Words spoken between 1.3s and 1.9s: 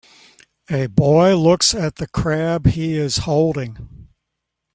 looks